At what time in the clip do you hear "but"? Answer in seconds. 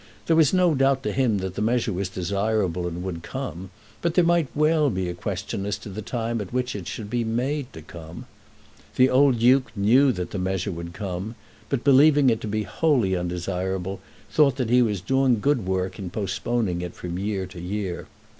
1.37-1.43, 4.01-4.15, 11.69-11.83